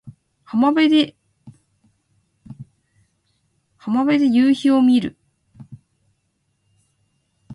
[0.45, 1.07] 浜辺で
[4.25, 5.15] 夕陽を見る